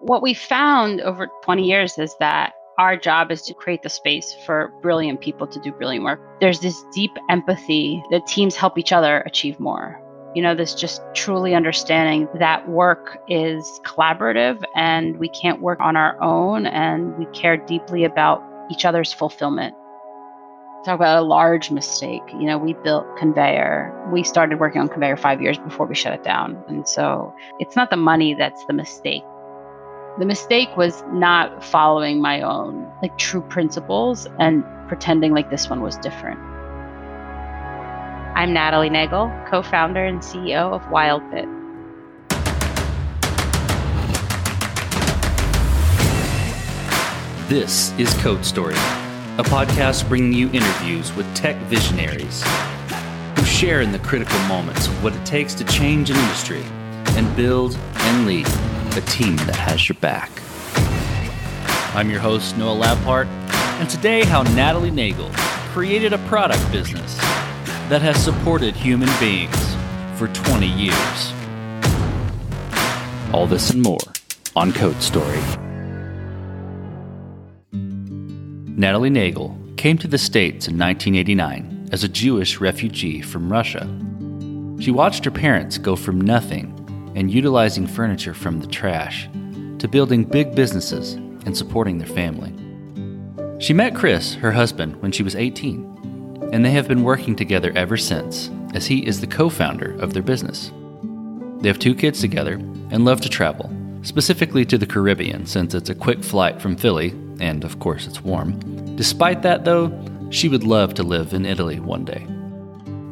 [0.00, 4.34] what we found over 20 years is that our job is to create the space
[4.46, 6.20] for brilliant people to do brilliant work.
[6.40, 10.00] There's this deep empathy that teams help each other achieve more.
[10.34, 15.96] You know, this just truly understanding that work is collaborative and we can't work on
[15.96, 19.74] our own and we care deeply about each other's fulfillment.
[20.84, 22.22] Talk about a large mistake.
[22.32, 24.08] You know, we built Conveyor.
[24.10, 26.62] We started working on Conveyor five years before we shut it down.
[26.68, 29.24] And so it's not the money that's the mistake.
[30.18, 35.82] The mistake was not following my own like true principles and pretending like this one
[35.82, 36.40] was different.
[38.36, 41.46] I'm Natalie Nagel, co founder and CEO of WildBit.
[47.48, 52.42] This is Code Story, a podcast bringing you interviews with tech visionaries
[53.36, 56.64] who share in the critical moments of what it takes to change an industry
[57.16, 58.46] and build and lead
[58.96, 60.30] a team that has your back.
[61.94, 63.26] I'm your host, Noah Labhart,
[63.80, 65.30] and today, how Natalie Nagel
[65.72, 67.16] created a product business
[67.88, 69.56] that has supported human beings
[70.16, 71.32] for 20 years.
[73.32, 73.98] All this and more
[74.54, 75.40] on Code Story.
[77.72, 83.88] Natalie Nagel came to the States in 1989 as a Jewish refugee from Russia.
[84.80, 86.79] She watched her parents go from nothing
[87.14, 89.28] and utilizing furniture from the trash
[89.78, 92.52] to building big businesses and supporting their family.
[93.60, 97.72] She met Chris, her husband, when she was 18, and they have been working together
[97.74, 100.72] ever since, as he is the co founder of their business.
[101.60, 102.54] They have two kids together
[102.90, 103.70] and love to travel,
[104.02, 108.22] specifically to the Caribbean, since it's a quick flight from Philly, and of course it's
[108.22, 108.58] warm.
[108.96, 109.92] Despite that, though,
[110.30, 112.26] she would love to live in Italy one day.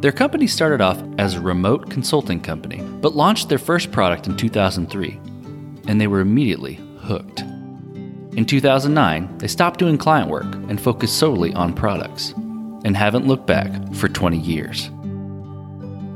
[0.00, 4.36] Their company started off as a remote consulting company, but launched their first product in
[4.36, 5.18] 2003,
[5.88, 7.40] and they were immediately hooked.
[7.40, 12.32] In 2009, they stopped doing client work and focused solely on products,
[12.84, 14.88] and haven't looked back for 20 years.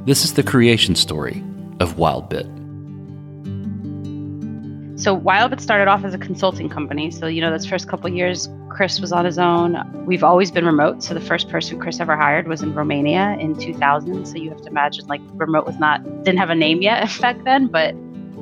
[0.06, 1.42] This is the creation story
[1.80, 2.61] of WildBit.
[5.02, 7.10] So WildBit started off as a consulting company.
[7.10, 9.76] So, you know, those first couple years, Chris was on his own.
[10.06, 11.02] We've always been remote.
[11.02, 14.24] So the first person Chris ever hired was in Romania in 2000.
[14.26, 17.42] So you have to imagine like remote was not, didn't have a name yet back
[17.42, 17.96] then, but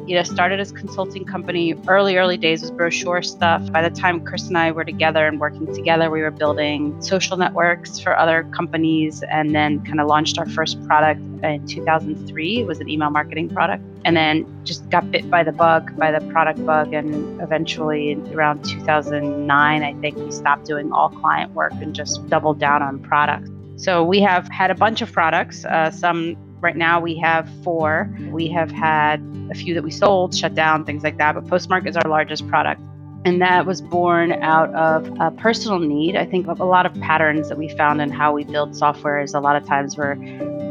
[0.07, 1.75] you know, started as a consulting company.
[1.89, 3.73] Early, early days was brochure stuff.
[3.73, 7.39] By the time Chris and I were together and working together, we were building social
[7.39, 12.61] networks for other companies and then kind of launched our first product in 2003.
[12.61, 13.83] It was an email marketing product.
[14.05, 16.95] And then just got bit by the bug, by the product bug.
[16.95, 22.59] And eventually, around 2009, I think we stopped doing all client work and just doubled
[22.59, 23.49] down on product.
[23.77, 28.15] So we have had a bunch of products, uh, some Right now, we have four.
[28.31, 31.35] We have had a few that we sold, shut down, things like that.
[31.35, 32.83] But Postmark is our largest product.
[33.25, 36.17] And that was born out of a personal need.
[36.17, 39.35] I think a lot of patterns that we found in how we build software is
[39.35, 40.15] a lot of times we're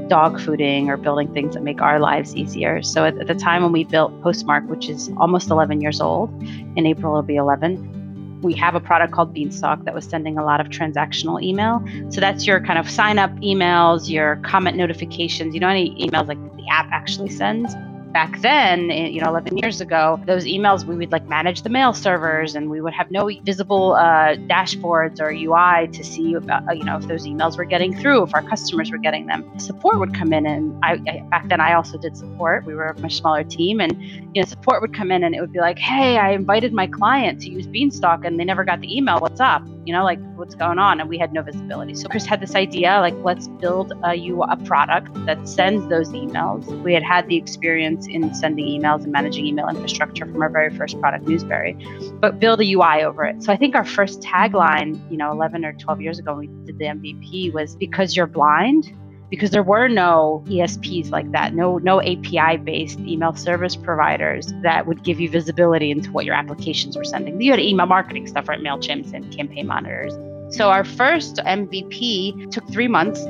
[0.10, 2.82] dog fooding or building things that make our lives easier.
[2.82, 6.30] So at, the time when we built Postmark, which is almost 11 years old,
[6.76, 10.44] in April it'll be 11, we have a product called Beanstalk that was sending a
[10.44, 11.84] lot of transactional email.
[12.10, 16.28] So that's your kind of sign up emails, your comment notifications, you know, any emails
[16.28, 17.74] like the app actually sends
[18.12, 21.70] back then, eh, you know, 11 years ago, those emails, we would like manage the
[21.70, 26.68] mail servers and we would have no visible uh, dashboards or UI to see, about,
[26.68, 29.44] uh, you know, if those emails were getting through, if our customers were getting them.
[29.60, 32.66] Support would come in and I, I, back then I also did support.
[32.66, 35.42] We were a much smaller team and, you know, support would come in and it
[35.42, 38.82] would be like, hey, I invited my client to use Beanstalk and they never got
[38.82, 39.20] the email.
[39.20, 39.64] What's up?
[39.90, 41.00] You know, like what's going on?
[41.00, 41.96] And we had no visibility.
[41.96, 46.10] So Chris had this idea, like, let's build a you a product that sends those
[46.10, 46.64] emails.
[46.84, 50.70] We had had the experience in sending emails and managing email infrastructure from our very
[50.70, 51.74] first product, Newsberry,
[52.22, 53.42] but build a UI over it.
[53.42, 56.66] So I think our first tagline, you know, 11 or 12 years ago when we
[56.68, 58.96] did the MVP was because you're blind,
[59.30, 64.88] because there were no ESPs like that, no no API based email service providers that
[64.88, 67.40] would give you visibility into what your applications were sending.
[67.42, 68.60] You had email marketing stuff, right?
[68.60, 70.14] Mailchimp and campaign monitors.
[70.56, 73.24] So our first MVP took three months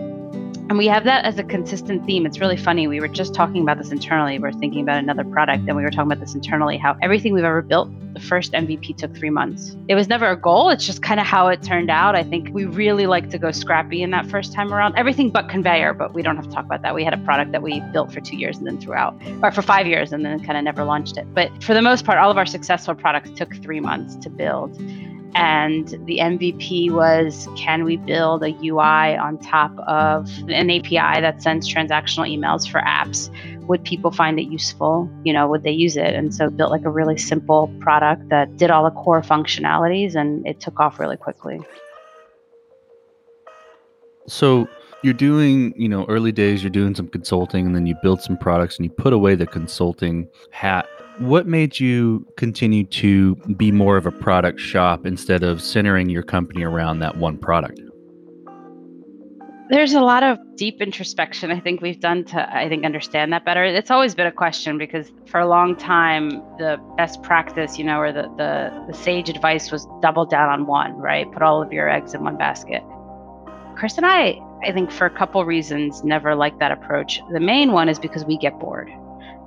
[0.70, 2.28] and we have that as a consistent theme.
[2.28, 2.88] It's really funny.
[2.88, 4.38] We were just talking about this internally.
[4.38, 7.34] We are thinking about another product, and we were talking about this internally how everything
[7.34, 9.76] we've ever built, the first MVP took three months.
[9.88, 10.70] It was never a goal.
[10.70, 12.16] It's just kind of how it turned out.
[12.16, 14.96] I think we really like to go scrappy in that first time around.
[14.96, 16.94] Everything but conveyor, but we don't have to talk about that.
[16.94, 19.52] We had a product that we built for two years and then threw out, or
[19.52, 21.26] for five years and then kind of never launched it.
[21.34, 24.80] But for the most part, all of our successful products took three months to build.
[25.36, 31.42] And the MVP was can we build a UI on top of an API that
[31.42, 33.30] sends transactional emails for apps?
[33.68, 35.10] Would people find it useful?
[35.24, 36.16] You know, would they use it?
[36.16, 40.46] And so built like a really simple product that did all the core functionalities and
[40.48, 41.60] it took off really quickly.
[44.28, 44.68] So
[45.04, 48.38] you're doing, you know, early days, you're doing some consulting and then you build some
[48.38, 50.88] products and you put away the consulting hat.
[51.20, 56.24] What made you continue to be more of a product shop instead of centering your
[56.24, 57.82] company around that one product?
[59.70, 63.44] There's a lot of deep introspection I think we've done to I think understand that
[63.44, 63.66] better.
[63.66, 68.00] It's always been a question because for a long time the best practice, you know,
[68.00, 71.30] or the the, the sage advice was double down on one, right?
[71.34, 72.82] Put all of your eggs in one basket.
[73.76, 77.22] Chris and I I think for a couple reasons, never like that approach.
[77.34, 78.90] The main one is because we get bored.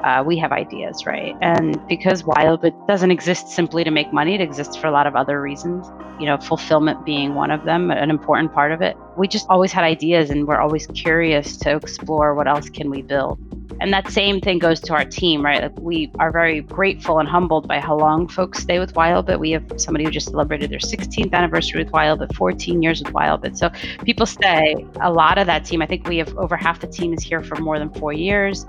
[0.05, 1.37] Uh, we have ideas, right?
[1.41, 5.15] And because Wildbit doesn't exist simply to make money, it exists for a lot of
[5.15, 5.87] other reasons.
[6.19, 8.97] You know, fulfillment being one of them, an important part of it.
[9.17, 13.03] We just always had ideas, and we're always curious to explore what else can we
[13.03, 13.39] build.
[13.81, 15.63] And that same thing goes to our team, right?
[15.63, 19.41] Like we are very grateful and humbled by how long folks stay with Wildbit.
[19.41, 23.57] We have somebody who just celebrated their 16th anniversary with Wildbit, 14 years with Wildbit.
[23.57, 23.71] So
[24.05, 24.87] people stay.
[25.01, 27.43] A lot of that team, I think we have over half the team is here
[27.43, 28.67] for more than four years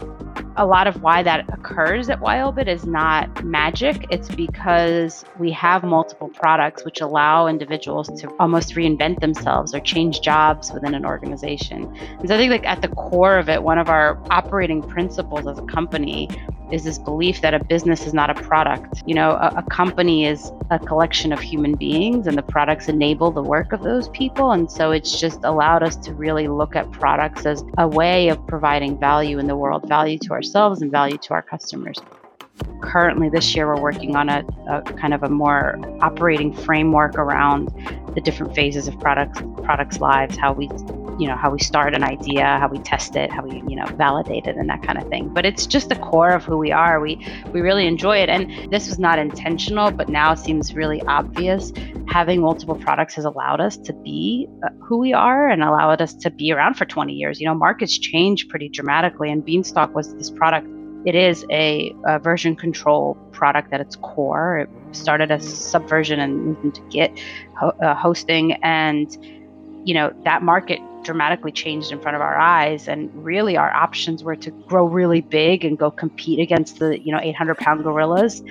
[0.57, 4.05] a lot of why that occurs at Wildbit is not magic.
[4.11, 10.21] It's because we have multiple products which allow individuals to almost reinvent themselves or change
[10.21, 10.32] jobs
[10.71, 11.95] within an organization.
[12.19, 15.47] And so I think like at the core of it, one of our operating principles
[15.47, 16.29] as a company
[16.71, 19.03] is this belief that a business is not a product.
[19.05, 23.31] You know, a, a, company is a collection of human beings, and the products enable
[23.31, 24.51] the work of those people.
[24.51, 28.45] And so it's just allowed us to really look at products as a way of
[28.47, 31.99] providing value in the world, value to ourselves and value to our customers.
[32.81, 37.71] Currently, this year, we're working on a, a kind of a more operating framework around
[38.13, 40.69] the different phases of products products lives, how we
[41.19, 43.85] you know how we start an idea how we test it how we you know
[43.97, 45.29] validate it and that kind of thing.
[45.29, 46.99] But it's just the core of who we are.
[46.99, 48.29] We we really enjoy it.
[48.29, 51.71] And this was not intentional but now it seems really obvious.
[52.07, 56.13] Having multiple products has allowed us to be uh, who we are and allowed us
[56.15, 57.39] to be around for 20 years.
[57.39, 60.67] You know markets change pretty dramatically and beanstalk was this product
[61.05, 64.59] it is a, a, version control product at its core.
[64.59, 67.19] It started as Subversion and moved into Git
[67.57, 69.15] ho- uh, hosting, and
[69.85, 74.23] you know that market dramatically changed in front of our eyes and really our options
[74.23, 78.41] were to grow really big and go compete against the you know 800 pound gorillas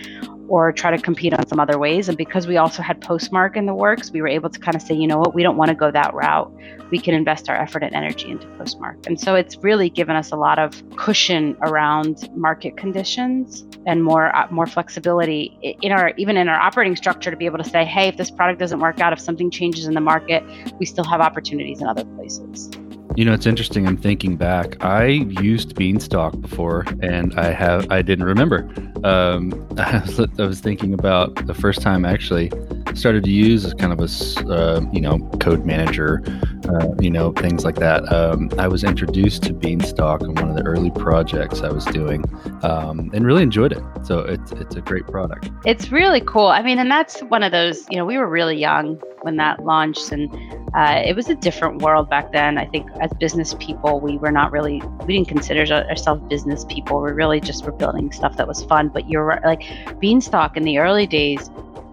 [0.52, 2.10] or try to compete on some other ways.
[2.10, 4.82] And because we also had postmark in the works we were able to kind of
[4.82, 5.34] say you know what?
[5.34, 6.52] We don't want to go that route.
[6.90, 8.98] We can invest our effort and energy into postmark.
[9.06, 14.36] And so it's really given us a lot of cushion around market conditions and more
[14.36, 17.84] uh, more flexibility in our even in our operating structure to be able to say
[17.84, 20.44] hey if this product doesn't work out if something changes in the market
[20.78, 22.70] we still have opportunities in other places
[23.16, 23.86] you know, it's interesting.
[23.86, 24.82] I'm thinking back.
[24.84, 28.68] I used Beanstalk before, and I have I didn't remember.
[29.04, 32.50] Um, I, was, I was thinking about the first time actually
[32.94, 36.22] started to use as kind of a uh, you know code manager,
[36.68, 38.10] uh, you know things like that.
[38.12, 42.24] Um, I was introduced to Beanstalk in one of the early projects I was doing,
[42.62, 43.82] um, and really enjoyed it.
[44.04, 45.50] So it's it's a great product.
[45.64, 46.46] It's really cool.
[46.46, 47.86] I mean, and that's one of those.
[47.90, 50.32] You know, we were really young when that launched, and
[50.74, 52.58] uh, it was a different world back then.
[52.58, 57.00] I think as business people, we were not really, we didn't consider ourselves business people.
[57.02, 58.88] We really just were building stuff that was fun.
[58.88, 59.62] But you're like
[60.00, 61.50] Beanstalk in the early days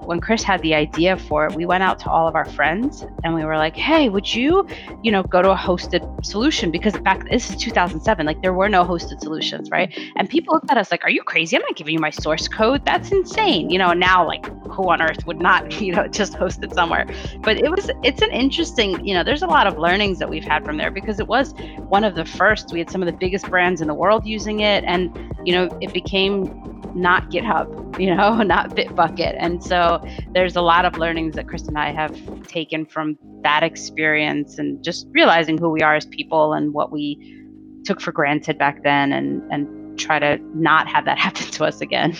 [0.09, 3.05] when Chris had the idea for it, we went out to all of our friends
[3.23, 4.67] and we were like, "Hey, would you,
[5.03, 8.69] you know, go to a hosted solution?" Because back this is 2007, like there were
[8.69, 9.95] no hosted solutions, right?
[10.15, 11.55] And people looked at us like, "Are you crazy?
[11.55, 12.83] I'm not giving you my source code.
[12.85, 16.63] That's insane." You know, now like who on earth would not, you know, just host
[16.63, 17.05] it somewhere?
[17.41, 20.43] But it was it's an interesting, you know, there's a lot of learnings that we've
[20.43, 21.53] had from there because it was
[21.87, 22.71] one of the first.
[22.73, 25.69] We had some of the biggest brands in the world using it and, you know,
[25.81, 29.35] it became not GitHub, you know, not Bitbucket.
[29.39, 30.03] And so
[30.33, 32.15] there's a lot of learnings that Chris and I have
[32.47, 37.35] taken from that experience and just realizing who we are as people and what we
[37.85, 41.81] took for granted back then and, and try to not have that happen to us
[41.81, 42.15] again.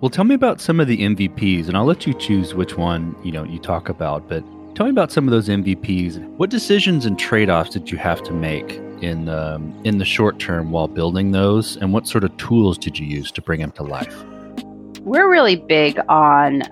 [0.00, 3.14] Well, tell me about some of the MVPs, and I'll let you choose which one
[3.22, 4.28] you know you talk about.
[4.28, 4.42] But
[4.74, 6.26] tell me about some of those MVPs.
[6.38, 10.70] What decisions and trade-offs did you have to make in um, in the short term
[10.70, 13.82] while building those, and what sort of tools did you use to bring them to
[13.82, 14.24] life?
[15.00, 16.62] We're really big on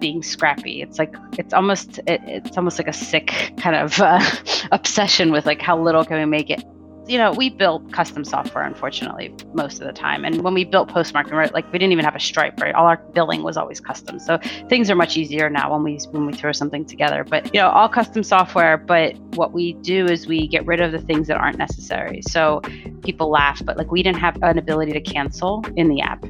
[0.00, 0.82] being scrappy.
[0.82, 4.20] It's like it's almost it, it's almost like a sick kind of uh,
[4.72, 6.64] obsession with like how little can we make it
[7.06, 10.24] you know, we built custom software, unfortunately, most of the time.
[10.24, 12.74] And when we built Postmark, right, like we didn't even have a Stripe, right?
[12.74, 14.18] All our billing was always custom.
[14.18, 17.24] So things are much easier now when we when we throw something together.
[17.24, 18.76] But you know, all custom software.
[18.76, 22.22] But what we do is we get rid of the things that aren't necessary.
[22.22, 22.60] So
[23.02, 26.24] people laugh, but like we didn't have an ability to cancel in the app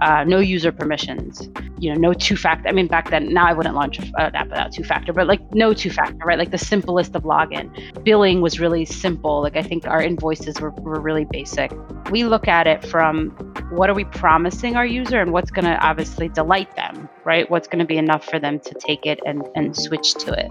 [0.00, 2.68] uh, no user permissions, you know, no two factor.
[2.68, 5.40] I mean, back then, now I wouldn't launch an app without two factor, but like
[5.52, 6.38] no two factor, right?
[6.38, 8.04] Like the simplest of login.
[8.04, 9.42] Billing was really simple.
[9.42, 11.72] Like I think our invoices were, were really basic.
[12.10, 13.30] We look at it from
[13.70, 17.48] what are we promising our user and what's going to obviously delight them, right?
[17.50, 20.50] What's going to be enough for them to take it and, and switch to it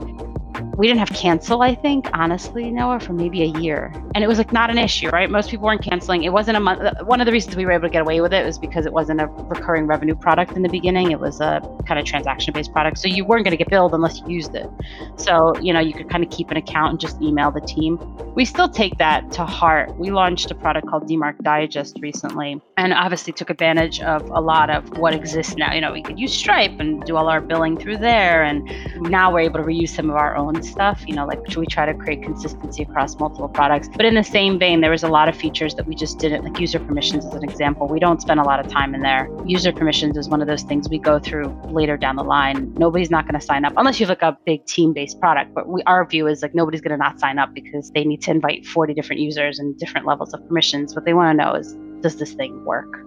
[0.78, 3.92] we didn't have cancel, I think, honestly, Noah, for maybe a year.
[4.14, 5.30] And it was like not an issue, right?
[5.30, 6.24] Most people weren't canceling.
[6.24, 6.82] It wasn't a month.
[7.04, 8.94] One of the reasons we were able to get away with it was because it
[8.94, 11.12] wasn't a recurring revenue product in the beginning.
[11.12, 13.00] It was a kind of transaction based product.
[13.00, 14.70] So you weren't going to get billed unless you used it.
[15.16, 17.98] So, you know, you could kind of keep an account and just email the team.
[18.36, 19.98] We still take that to heart.
[19.98, 24.70] We launched a product called DMARC Digest recently and obviously took advantage of a lot
[24.70, 25.74] of what exists now.
[25.74, 28.44] You know, we could use Stripe and do all our billing through there.
[28.44, 28.70] And
[29.02, 31.04] now we're able to reuse some of our own stuff.
[31.08, 33.90] You know, like we try to create consistency across multiple products.
[33.96, 36.44] But in the same vein, there was a lot of features that we just didn't,
[36.44, 37.88] like user permissions as an example.
[37.88, 39.30] We don't spend a lot of time in there.
[39.46, 42.74] User permissions is one of those things we go through later down the line.
[42.76, 45.54] Nobody's not going to sign up unless you have like a big team based product.
[45.54, 48.22] But we, our view is like nobody's going to not sign up because they need
[48.24, 50.96] to invite 40 different users and different levels of permissions.
[50.96, 53.07] What they want to know is does this thing work?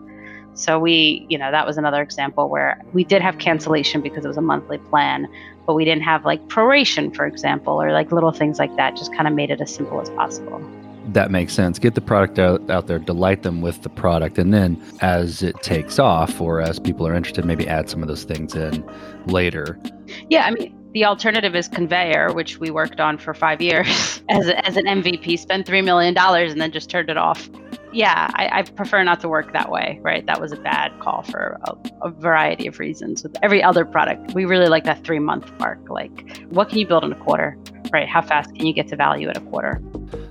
[0.54, 4.28] So we, you know, that was another example where we did have cancellation because it
[4.28, 5.26] was a monthly plan,
[5.66, 8.96] but we didn't have like proration, for example, or like little things like that.
[8.96, 10.60] Just kind of made it as simple as possible.
[11.06, 11.78] That makes sense.
[11.78, 15.56] Get the product out, out there, delight them with the product, and then as it
[15.62, 18.84] takes off or as people are interested, maybe add some of those things in
[19.26, 19.78] later.
[20.28, 24.48] Yeah, I mean, the alternative is Conveyor, which we worked on for five years as,
[24.48, 27.48] a, as an MVP, spent $3 million and then just turned it off
[27.92, 30.24] yeah, I, I, prefer not to work that way, right?
[30.26, 33.22] That was a bad call for a, a, variety of reasons.
[33.22, 35.88] With every other product, we really like that three month mark.
[35.88, 37.56] Like, what can you build in a quarter,
[37.92, 38.08] right?
[38.08, 39.82] How fast can you get to value at a quarter?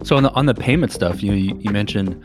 [0.04, 2.24] So on the on the payment stuff, you know, you, you mentioned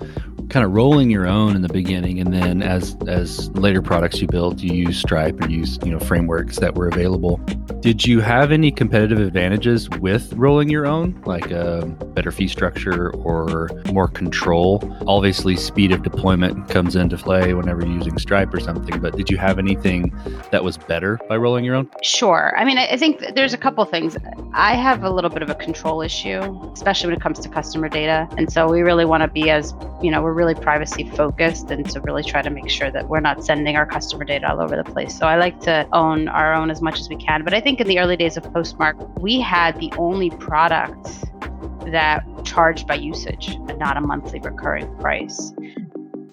[0.55, 4.29] kind of rolling your own in the beginning, and then as as later products you
[4.29, 7.39] built, you use Stripe and use you know frameworks that were available.
[7.81, 11.85] Did you have any competitive advantages with rolling your own, like a
[12.15, 14.81] better fee structure or more control?
[15.09, 19.01] Obviously, speed of deployment comes into play whenever you're using Stripe or something.
[19.01, 20.15] But did you have anything
[20.53, 21.91] that was better by rolling your own?
[22.05, 22.55] Sure.
[22.57, 24.17] I mean, I think there's a couple things.
[24.53, 26.41] I have a little bit of a control issue,
[26.73, 29.75] especially when it comes to customer data, and so we really want to be as
[30.01, 33.09] you know we're really really privacy focused and to really try to make sure that
[33.09, 35.17] we're not sending our customer data all over the place.
[35.17, 37.45] So I like to own our own as much as we can.
[37.45, 41.09] But I think in the early days of Postmark, we had the only product
[41.87, 45.53] that charged by usage and not a monthly recurring price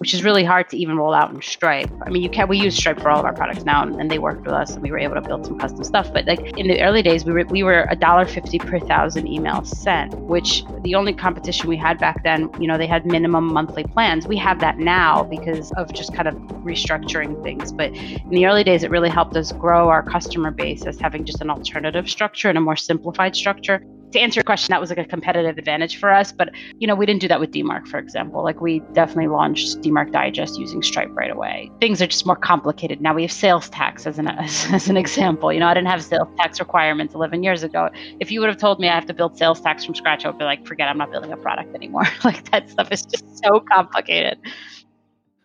[0.02, 1.88] which is really hard to even roll out in Stripe.
[2.04, 4.10] I mean, you can we use Stripe for all of our products now, and, and
[4.10, 6.12] they worked with us, and we were able to build some custom stuff.
[6.12, 9.28] But like in the early days, we were we were a dollar fifty per thousand
[9.28, 13.52] emails sent, which the only competition we had back then, you know, they had minimum
[13.52, 14.26] monthly plans.
[14.26, 17.70] We have that now because of just kind of restructuring things.
[17.70, 21.24] But in the early days, it really helped us grow our customer base as having
[21.24, 23.80] just an alternative structure and a more simplified structure
[24.12, 26.32] to answer your question, that was like a competitive advantage for us.
[26.32, 28.42] But you know, we didn't do that with DMARC, for example.
[28.42, 31.70] Like we definitely launched DMARC Digest using Stripe right away.
[31.80, 33.14] Things are just more complicated now.
[33.14, 35.52] We have sales tax as an as, as an example.
[35.52, 37.90] You know, I didn't have sales tax requirements 11 years ago.
[38.20, 40.28] If you would have told me I have to build sales tax from scratch, I
[40.28, 42.04] would be like, forget, I'm not building a product anymore.
[42.24, 44.38] like that stuff is just so complicated.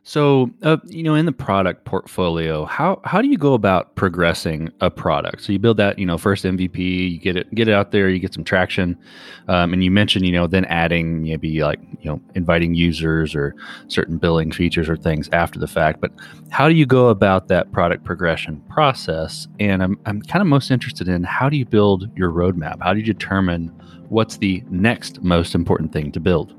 [0.07, 4.71] So, uh, you know, in the product portfolio, how how do you go about progressing
[4.79, 5.43] a product?
[5.43, 8.07] So you build that, you know, first MVP, you get it get it out there,
[8.07, 8.97] you get some traction,
[9.49, 13.53] um, and you mentioned, you know, then adding maybe like you know inviting users or
[13.89, 15.99] certain billing features or things after the fact.
[15.99, 16.13] But
[16.51, 19.45] how do you go about that product progression process?
[19.59, 22.81] And I'm I'm kind of most interested in how do you build your roadmap?
[22.81, 23.67] How do you determine
[24.07, 26.56] what's the next most important thing to build?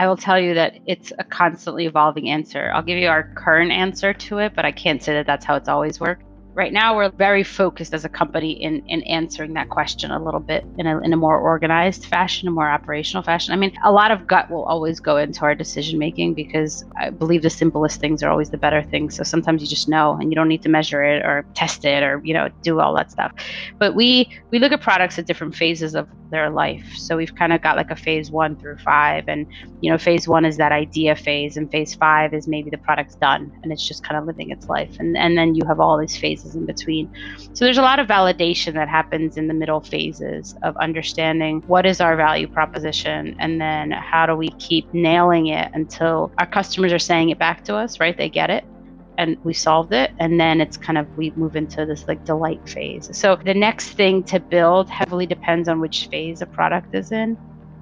[0.00, 2.72] I will tell you that it's a constantly evolving answer.
[2.74, 5.56] I'll give you our current answer to it, but I can't say that that's how
[5.56, 6.24] it's always worked.
[6.60, 10.40] Right now, we're very focused as a company in, in answering that question a little
[10.40, 13.54] bit in a, in a more organized fashion, a more operational fashion.
[13.54, 17.08] I mean, a lot of gut will always go into our decision making because I
[17.08, 19.16] believe the simplest things are always the better things.
[19.16, 22.02] So sometimes you just know and you don't need to measure it or test it
[22.02, 23.32] or, you know, do all that stuff.
[23.78, 26.84] But we we look at products at different phases of their life.
[26.94, 29.24] So we've kind of got like a phase one through five.
[29.28, 29.46] And,
[29.80, 33.16] you know, phase one is that idea phase, and phase five is maybe the product's
[33.16, 34.94] done and it's just kind of living its life.
[34.98, 37.12] And, and then you have all these phases in between.
[37.52, 41.86] So there's a lot of validation that happens in the middle phases of understanding what
[41.86, 46.92] is our value proposition and then how do we keep nailing it until our customers
[46.92, 48.16] are saying it back to us, right?
[48.16, 48.64] They get it
[49.18, 52.66] and we solved it and then it's kind of we move into this like delight
[52.66, 57.12] phase so the next thing to build heavily depends on which phase a product is
[57.12, 57.36] in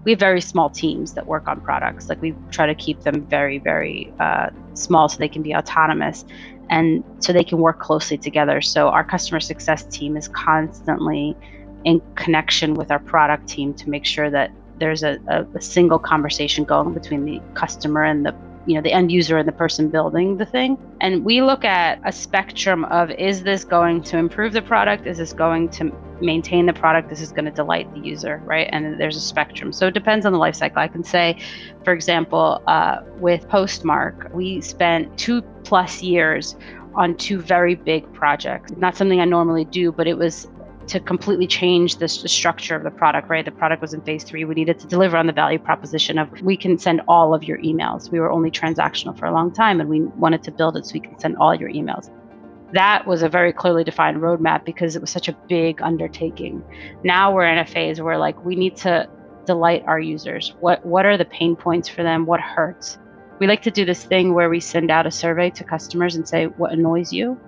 [0.09, 2.09] we have very small teams that work on products.
[2.09, 6.25] Like we try to keep them very very uh, small so they can be autonomous
[6.71, 8.63] and so they can work closely together.
[8.63, 11.37] So our customer success team is constantly
[11.85, 15.99] in connection with our product team to make sure that there's a, a, a single
[15.99, 18.35] conversation going between the customer and the
[18.67, 20.79] you know the end user and the person building the thing.
[21.01, 25.07] And we look at a spectrum of is this going to improve the product?
[25.07, 27.09] Is this going to maintain the product?
[27.09, 28.69] This is going to delight the user right?
[28.73, 29.73] And there's a spectrum.
[29.73, 30.81] So it depends on the life cycle.
[30.81, 31.39] I can say
[31.85, 36.57] for example uh, with postmark we spent two plus years
[36.95, 38.73] on two very big projects.
[38.73, 40.49] Not something i normally do but it was
[40.89, 43.45] to completely change the, structure of the product, right?
[43.45, 44.45] The product was in phase three.
[44.45, 47.59] We needed to deliver on the value proposition of we can send all of your
[47.59, 48.11] emails.
[48.11, 50.95] We were only transactional for a long time and we wanted to build it so
[50.95, 52.11] we can send all your emails.
[52.73, 56.63] That was a very clearly defined roadmap because it was such a big undertaking.
[57.05, 59.09] Now we're in a phase where like we need to
[59.47, 60.55] delight our users.
[60.61, 62.27] What what are the pain points for them?
[62.27, 62.99] What hurts?
[63.39, 66.29] We like to do this thing where we send out a survey to customers and
[66.29, 67.39] say what annoys you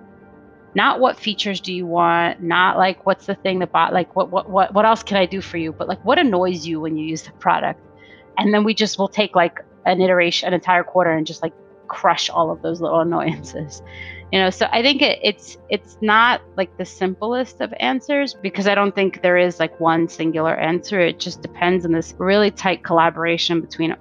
[0.73, 4.29] not what features do you want not like what's the thing that bought like what
[4.31, 6.97] what what what else can i do for you but like what annoys you when
[6.97, 7.79] you use the product?
[8.37, 11.53] And then we just will take like an iteration an entire quarter and just like
[11.87, 13.81] crush all of those little annoyances
[14.31, 18.67] you know so i think it, it's it's not like the simplest of answers because
[18.67, 20.99] i don't think there is like one singular answer.
[20.99, 23.95] It just depends on this really tight collaboration between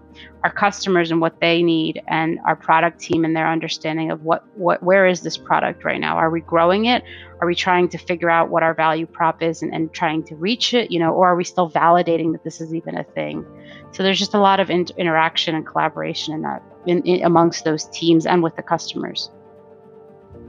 [0.44, 4.44] our customers and what they need and our product team and their understanding of what
[4.56, 6.16] what where is this product right now?
[6.16, 7.02] Are we growing it?
[7.40, 10.36] Are we trying to figure out what our value prop is and, and trying to
[10.36, 13.44] reach it you know or are we still validating that this is even a thing?
[13.92, 17.64] So there's just a lot of in- interaction and collaboration in that in, in, amongst
[17.64, 19.30] those teams and with the customers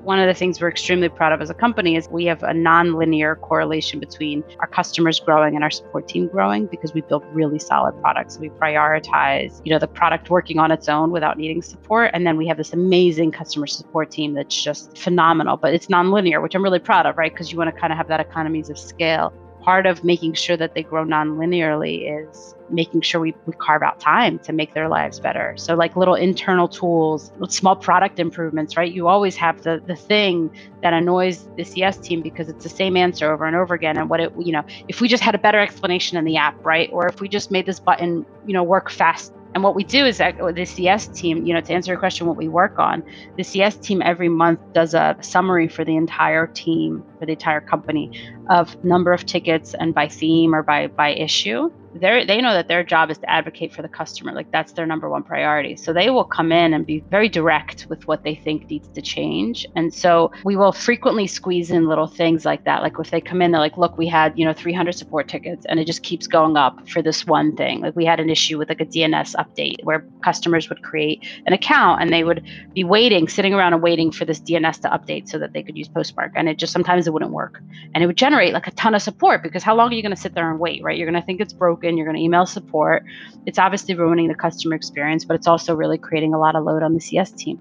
[0.03, 2.53] one of the things we're extremely proud of as a company is we have a
[2.53, 7.59] non-linear correlation between our customers growing and our support team growing because we build really
[7.59, 8.39] solid products.
[8.39, 12.11] We prioritize, you know, the product working on its own without needing support.
[12.13, 16.41] And then we have this amazing customer support team that's just phenomenal, but it's non-linear,
[16.41, 17.31] which I'm really proud of, right?
[17.31, 20.57] Because you want to kind of have that economies of scale part of making sure
[20.57, 24.87] that they grow non-linearly is making sure we, we carve out time to make their
[24.87, 25.53] lives better.
[25.57, 28.91] So like little internal tools small product improvements right?
[28.91, 30.49] You always have the the thing
[30.81, 33.97] that annoys the cs team because it's the same answer over and over again.
[33.97, 36.55] And what it you know if we just had a better explanation in the app
[36.65, 36.89] right?
[36.91, 40.05] Or if we just made this button you know work fast and what we do
[40.05, 43.03] is that the CS team, you know, to answer your question, what we work on,
[43.37, 47.61] the CS team every month does a summary for the entire team, for the entire
[47.61, 48.11] company,
[48.49, 52.67] of number of tickets and by theme or by by issue they they know that
[52.67, 54.33] their job is to advocate for the customer.
[54.33, 55.75] Like that's their number one priority.
[55.75, 59.01] So they will come in and be very direct with what they think needs to
[59.01, 59.65] change.
[59.75, 62.81] And so we will frequently squeeze in little things like that.
[62.81, 65.65] Like if they come in they're like look we had you know 300 support tickets
[65.67, 67.81] and it just keeps going up for this one thing.
[67.81, 71.53] Like we had an issue with like a dns update where customers would create an
[71.53, 75.27] account and they would be waiting sitting around and waiting for this dns to update
[75.27, 76.31] so that they could use postmark.
[76.35, 77.61] And it just sometimes it wouldn't work.
[77.93, 80.15] And it would generate like a ton of support because how long are you going
[80.15, 80.97] to sit there and wait right?
[80.97, 83.03] You're going to think it's broken broken, you're going to email support.
[83.45, 86.83] It's obviously ruining the customer experience, but it's also really creating a lot of load
[86.83, 87.59] on the CS team.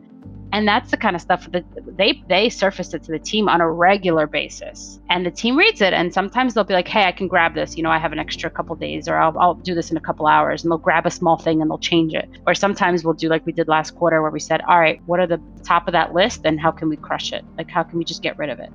[0.53, 1.65] And that's the kind of stuff that
[1.97, 5.81] they they surface it to the team on a regular basis, and the team reads
[5.81, 5.93] it.
[5.93, 7.77] And sometimes they'll be like, "Hey, I can grab this.
[7.77, 10.01] You know, I have an extra couple days, or I'll, I'll do this in a
[10.01, 12.29] couple hours." And they'll grab a small thing and they'll change it.
[12.49, 15.21] Or sometimes we'll do like we did last quarter, where we said, "All right, what
[15.21, 17.45] are the top of that list, and how can we crush it?
[17.57, 18.73] Like, how can we just get rid of it?"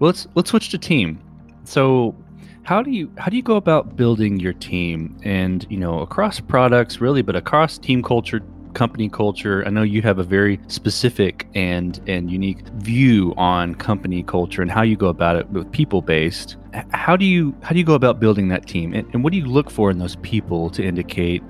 [0.00, 1.20] Well, let's let's switch to team.
[1.62, 2.16] So
[2.62, 5.16] how do you how do you go about building your team?
[5.24, 8.40] And you know across products really but across team culture
[8.74, 14.22] company culture i know you have a very specific and and unique view on company
[14.22, 16.58] culture and how you go about it with people based
[16.92, 18.94] how do you how do you go about building that team?
[18.94, 21.42] And, and what do you look for in those people to indicate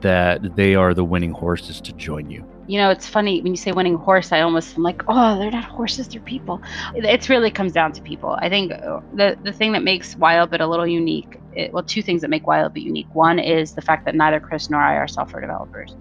[0.00, 3.56] that they are the winning horses to join you you know, it's funny when you
[3.56, 6.62] say winning horse, I almost am like, oh, they're not horses, they're people.
[6.94, 8.36] It, really comes down to people.
[8.40, 11.82] I think uh, the the thing that makes Wild Wildbit a little unique, it, well,
[11.82, 13.12] two things that make Wild Wildbit unique.
[13.14, 15.96] One is the fact that neither Chris nor I are software developers.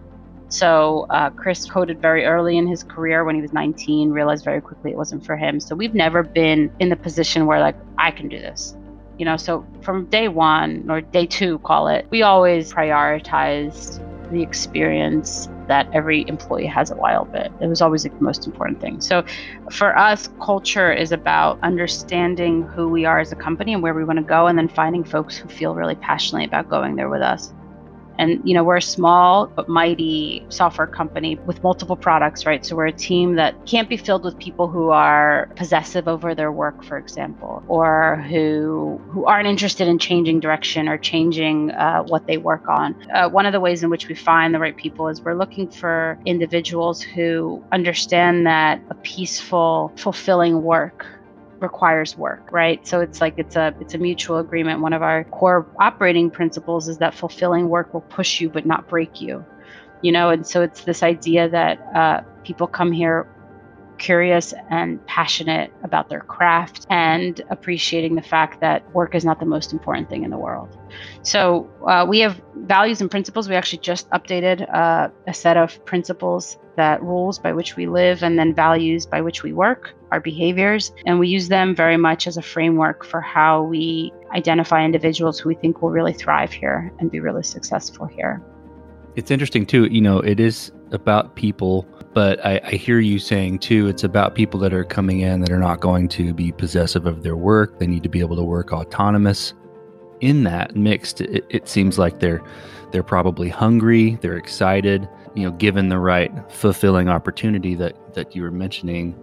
[0.50, 4.62] So uh, Chris coded very early in his career when he was 19, realized very
[4.62, 5.60] quickly it wasn't for him.
[5.60, 8.76] So we've never been in the position where like I can do this.
[9.18, 14.02] You know, so from day one or day two, call it, we always prioritized
[14.32, 17.50] the experience that every employee has a Wildbit.
[17.62, 19.02] It was always the most important thing.
[19.02, 19.24] So
[19.72, 24.04] for us, culture is about understanding who we are as a company and where we
[24.04, 27.22] want to go, and then finding folks who feel really passionately about going there with
[27.22, 27.54] us.
[28.18, 32.66] And, you know, we're a small but mighty software company with multiple products, right?
[32.66, 36.52] So we're a team that can't be filled with people who are possessive over their
[36.52, 42.28] work, for example, or who who aren't interested in changing direction or changing uh, what
[42.28, 42.96] they work on.
[43.14, 45.70] Uh, one of the ways in which we find the right people is we're looking
[45.70, 51.06] for individuals who understand that a peaceful, fulfilling work
[51.70, 52.80] requires work, right?
[52.90, 54.82] So it's like it's a it's a mutual agreement.
[54.88, 58.82] One of our core operating principles is that fulfilling work will push you but not
[58.94, 59.44] break you.
[60.06, 63.28] You know, and so it's this idea that uh, people come here
[63.98, 69.46] curious and passionate about their craft and appreciating the fact that work is not the
[69.46, 70.70] most important thing in the world.
[71.24, 73.48] So uh, we have values and principles.
[73.50, 78.24] We actually just updated uh, a set of principles that rules by which we live
[78.24, 80.92] and then values by which we work, our behaviors.
[81.06, 85.50] And we use them very much as a framework for how we identify individuals who
[85.50, 88.42] we think will really thrive here and be really successful here.
[89.16, 93.60] It's interesting too, you know, it is about people, but I, I, hear you saying
[93.60, 97.06] too, it's about people that are coming in that are not going to be possessive
[97.06, 97.80] of their work.
[97.80, 99.54] They need to be able to work autonomous.
[100.22, 102.42] In that mixed, it, it seems like they're
[102.92, 108.42] they're probably hungry, they're excited, you know, given the right fulfilling opportunity that that you
[108.42, 109.16] were mentioning,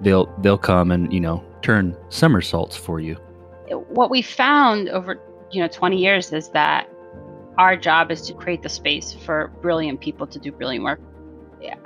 [0.00, 3.16] they'll they'll come and, you know, turn somersaults for you.
[3.88, 5.18] What we found over,
[5.50, 6.88] you know, 20 years is that
[7.58, 11.00] our job is to create the space for brilliant people to do brilliant work.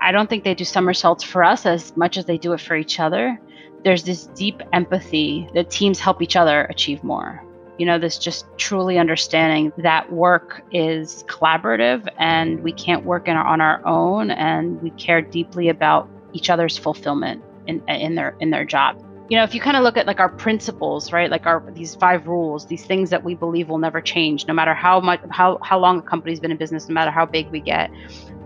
[0.01, 2.77] I don't think they do somersaults for us as much as they do it for
[2.77, 3.39] each other.
[3.85, 7.45] There's this deep empathy that teams help each other achieve more.
[7.79, 13.45] You know, this just truly understanding that work is collaborative and we can't work our,
[13.45, 18.51] on our own and we care deeply about each other's fulfillment in, in their in
[18.51, 19.03] their job.
[19.29, 21.97] You know if you kind of look at like our principles right like our these
[21.97, 25.59] five rules these things that we believe will never change no matter how much how
[25.63, 27.91] how long a company's been in business no matter how big we get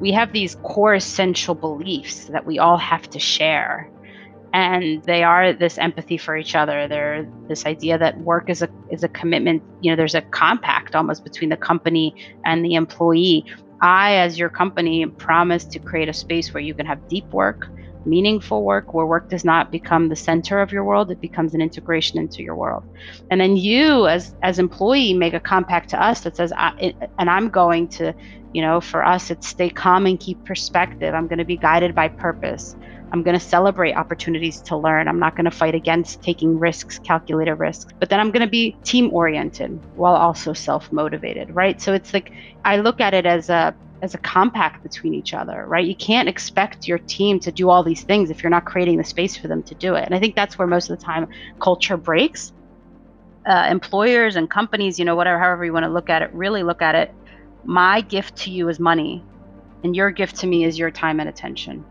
[0.01, 3.91] we have these core essential beliefs that we all have to share
[4.53, 6.89] and they are this empathy for each other.
[6.89, 10.95] They're this idea that work is a is a commitment you know there's a compact
[10.95, 13.45] almost between the company and the employee.
[13.83, 17.69] I as your company promise to create a space where you can have deep work
[18.07, 21.61] meaningful work where work does not become the center of your world it becomes an
[21.61, 22.83] integration into your world.
[23.31, 27.31] And then you as as employee make a compact to us that says I, and
[27.31, 28.15] i'm going to
[28.53, 31.15] you know for us it's stay calm and keep perspective.
[31.15, 32.75] I'm going to be guided by purpose
[33.13, 36.99] i'm going to celebrate opportunities to learn i'm not going to fight against taking risks
[36.99, 41.81] calculated risks but then i'm going to be team oriented while also self motivated right
[41.81, 42.31] so it's like
[42.65, 45.87] i look at it as a as a compact between each other, right?
[45.87, 49.05] You can't expect your team to do all these things if you're not creating the
[49.05, 50.05] space for them to do it.
[50.05, 51.27] And I think that's where most of the time
[51.63, 52.53] culture breaks.
[53.49, 56.63] Uh, employers and companies, you know, whatever, however you want to look at it, really
[56.63, 57.11] look at it.
[57.65, 59.27] My gift to you is money,
[59.83, 61.90] and your gift to me is your time and attention.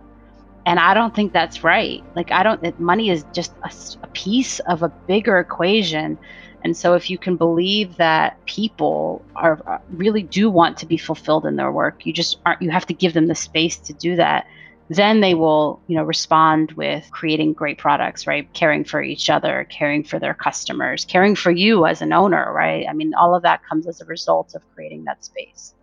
[0.66, 2.04] And I don't think that's right.
[2.16, 3.72] Like, I don't, money is just a,
[4.04, 6.20] a piece of a bigger equation
[6.64, 10.98] and so, if you can believe that people are uh, really do want to be
[10.98, 12.62] fulfilled in their work, you just aren't.
[12.62, 14.46] You have to give them the space to do that.
[14.90, 18.52] Then they will, you know, respond with creating great products, right?
[18.54, 22.86] Caring for each other, caring for their customers, caring for you as an owner, right?
[22.90, 25.76] I mean, all of that comes as a result of creating that space.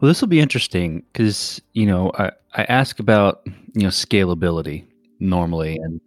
[0.00, 4.86] Well, this will be interesting because you know I, I ask about you know scalability
[5.20, 5.76] normally.
[5.76, 6.00] And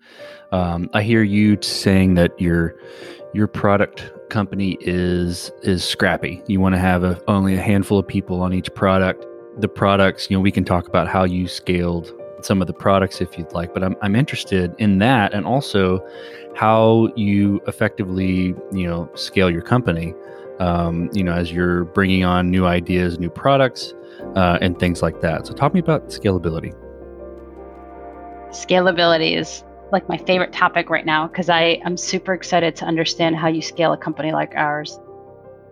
[0.51, 2.75] um, I hear you saying that your
[3.33, 6.41] your product company is is scrappy.
[6.47, 9.25] You want to have a, only a handful of people on each product.
[9.59, 13.19] The products, you know, we can talk about how you scaled some of the products
[13.19, 16.05] if you'd like, but I'm I'm interested in that and also
[16.55, 20.13] how you effectively you know scale your company.
[20.59, 23.93] Um, you know, as you're bringing on new ideas, new products,
[24.35, 25.45] uh, and things like that.
[25.45, 26.73] So, talk me about scalability.
[28.49, 33.35] Scalability is like my favorite topic right now because I am super excited to understand
[33.35, 34.99] how you scale a company like ours.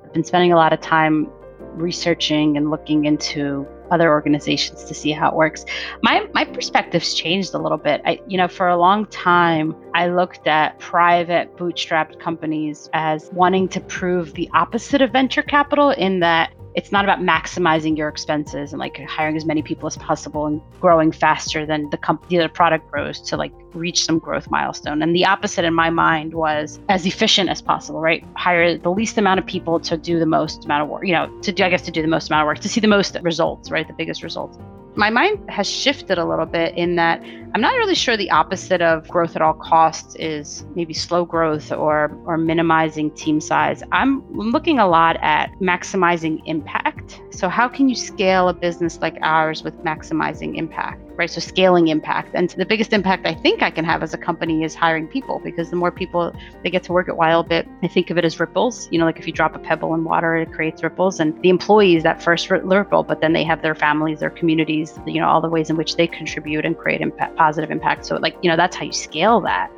[0.04, 1.30] I've been spending a lot of time
[1.74, 5.66] researching and looking into other organizations to see how it works.
[6.02, 8.02] My my perspective's changed a little bit.
[8.06, 13.68] I you know, for a long time I looked at private bootstrapped companies as wanting
[13.70, 18.74] to prove the opposite of venture capital in that it's not about maximizing your expenses
[18.74, 22.50] and like hiring as many people as possible and growing faster than the company the
[22.50, 25.02] product grows to like reach some growth milestone.
[25.02, 28.24] And the opposite in my mind was as efficient as possible right?
[28.36, 31.28] Hire the least amount of people to do the most amount of work you know
[31.42, 33.18] to do i guess to do the most amount of work to see the most
[33.22, 33.88] results right?
[33.88, 34.58] The biggest results
[34.96, 37.22] my mind has shifted a little bit in that
[37.54, 41.72] I'm not really sure the opposite of growth at all costs is maybe slow growth
[41.72, 43.82] or or minimizing team size.
[43.92, 47.22] I'm looking a lot at maximizing impact.
[47.30, 51.05] So how can you scale a business like ours with maximizing impact?
[51.18, 51.30] Right?
[51.30, 52.32] So scaling impact.
[52.34, 55.40] And the biggest impact I think I can have as a company is hiring people
[55.40, 58.40] because the more people they get to work at Wildbit, I think of it as
[58.40, 58.90] ripples.
[58.92, 61.50] You know, like if you drop a pebble in water, it creates ripples and the
[61.50, 65.42] employees that first ripple, but then they have their families, their communities, you know, all
[65.42, 67.02] the ways in which they contribute and create
[67.36, 68.06] positive impact.
[68.06, 69.72] So, like, you know, that's how you scale that.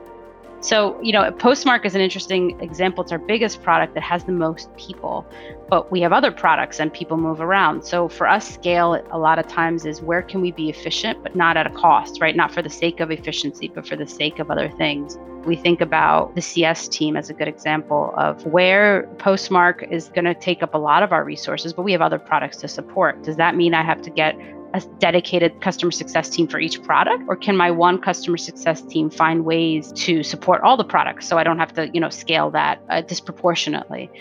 [0.67, 3.01] So, you know, Postmark is an interesting example.
[3.01, 5.25] It's our biggest product that has the most people,
[5.69, 7.85] but we have other products and people move around.
[7.85, 11.37] So, for us, scale a lot of times is where can we be efficient, but
[11.37, 12.35] not at a cost, right?
[12.35, 15.17] Not for the sake of efficiency, but for the sake of other things.
[15.45, 20.25] We think about the CS team as a good example of where Postmark is going
[20.25, 23.23] to take up a lot of our resources, but we have other products to support.
[23.23, 24.37] Does that mean I have to get
[24.73, 29.09] a dedicated customer success team for each product or can my one customer success team
[29.09, 32.51] find ways to support all the products so i don't have to you know scale
[32.51, 34.11] that uh, disproportionately?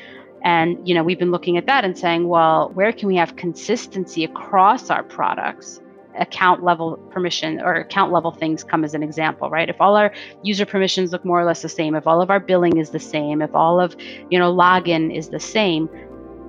[0.42, 3.36] And you know we've been looking at that and saying well where can we have
[3.36, 5.80] consistency across our products?
[6.18, 9.68] Account level permission or account level things come as an example right?
[9.68, 12.40] If all our user permissions look more or less the same if all of our
[12.40, 13.96] billing is the same if all of
[14.30, 15.90] you know login is the same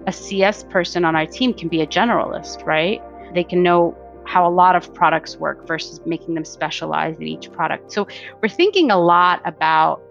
[0.05, 3.01] a cs person on our team can be a generalist right
[3.33, 7.51] they can know how a lot of products work versus making them specialized in each
[7.51, 7.91] product.
[7.91, 8.07] So
[8.41, 10.01] we're thinking a lot about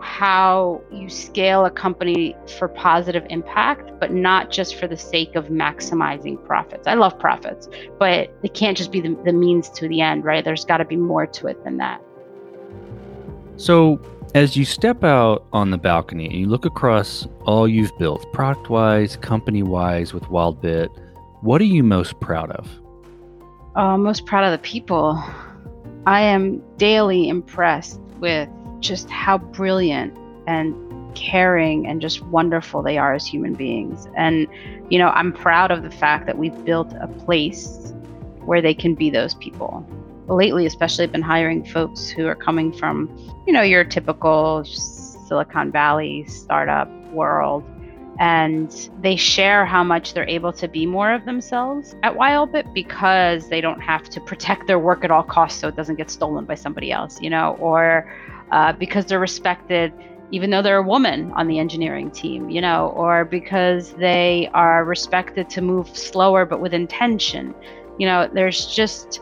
[0.00, 5.46] how you scale a company for positive impact, but not just for the sake of
[5.46, 6.86] maximizing profits.
[6.86, 10.44] I love profits, but it can't just be the, the means to the end, right?
[10.44, 12.02] There's got to be more to it than that.
[13.56, 14.00] So,
[14.34, 18.68] as you step out on the balcony and you look across all you've built, product
[18.68, 20.88] wise, company wise, with WildBit,
[21.44, 22.66] what are you most proud of?
[23.76, 25.22] Uh, most proud of the people.
[26.06, 28.48] I am daily impressed with
[28.80, 30.74] just how brilliant and
[31.14, 34.08] caring and just wonderful they are as human beings.
[34.16, 34.48] And,
[34.88, 37.92] you know, I'm proud of the fact that we've built a place
[38.46, 39.86] where they can be those people.
[40.28, 43.14] Lately, especially, I've been hiring folks who are coming from,
[43.46, 47.64] you know, your typical Silicon Valley startup world
[48.18, 53.48] and they share how much they're able to be more of themselves at Wildbit because
[53.48, 56.44] they don't have to protect their work at all costs so it doesn't get stolen
[56.44, 58.12] by somebody else, you know, or
[58.52, 59.92] uh, because they're respected
[60.30, 64.84] even though they're a woman on the engineering team, you know, or because they are
[64.84, 67.54] respected to move slower but with intention.
[67.98, 69.20] You know, there's just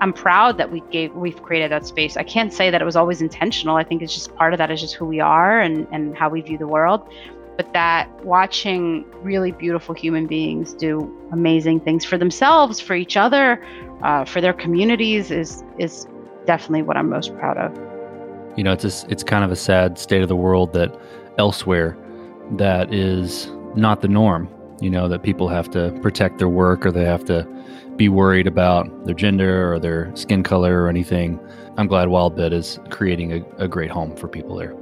[0.00, 2.16] I'm proud that we gave we've created that space.
[2.16, 3.76] I can't say that it was always intentional.
[3.76, 6.28] I think it's just part of that is just who we are and, and how
[6.28, 7.08] we view the world
[7.56, 13.64] but that watching really beautiful human beings do amazing things for themselves, for each other,
[14.02, 16.06] uh, for their communities is is
[16.44, 17.76] definitely what I'm most proud of.
[18.56, 20.98] You know, it's a, it's kind of a sad state of the world that
[21.38, 21.96] elsewhere
[22.52, 24.48] that is not the norm.
[24.80, 27.46] You know, that people have to protect their work or they have to
[27.96, 31.40] be worried about their gender or their skin color or anything.
[31.78, 34.74] I'm glad Wildbit is creating a, a great home for people there.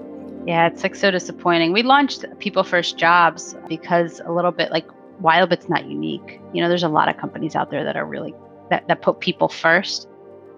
[0.47, 1.73] Yeah, it's like so disappointing.
[1.73, 4.87] We launched People First Jobs because a little bit like
[5.21, 6.41] Wildbit's not unique.
[6.53, 8.35] You know, there's a lot of companies out there that are really
[8.71, 10.09] that, that put people first.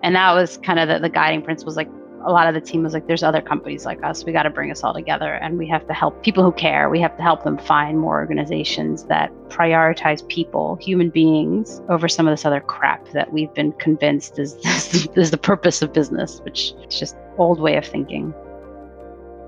[0.02, 1.88] And that was kind of the, the guiding principles like
[2.24, 4.50] a lot of the team was like there's other companies like us we got to
[4.50, 7.22] bring us all together and we have to help people who care we have to
[7.22, 12.60] help them find more organizations that prioritize people human beings over some of this other
[12.60, 14.54] crap that we've been convinced is,
[15.14, 18.34] is the purpose of business which is just old way of thinking